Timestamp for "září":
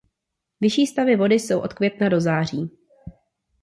2.21-2.71